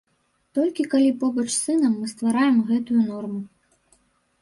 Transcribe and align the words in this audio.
Толькі 0.57 0.85
калі 0.93 1.11
побач 1.25 1.47
з 1.49 1.53
сынам 1.65 1.93
мы 2.01 2.11
ствараем 2.15 2.57
гэтую 2.73 3.01
норму. 3.11 3.41